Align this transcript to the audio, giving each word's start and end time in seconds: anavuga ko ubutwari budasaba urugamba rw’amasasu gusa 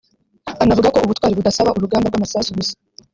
anavuga 0.63 0.91
ko 0.93 0.99
ubutwari 1.05 1.37
budasaba 1.37 1.75
urugamba 1.77 2.07
rw’amasasu 2.09 2.49
gusa 2.57 2.73